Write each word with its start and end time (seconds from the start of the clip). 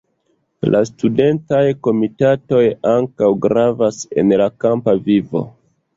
La 0.75 0.79
studentaj 0.89 1.59
komitatoj 1.87 2.63
ankaŭ 2.95 3.29
gravas 3.47 4.01
en 4.23 4.35
la 4.45 4.49
kampa 4.67 4.97
vivo. 5.11 5.45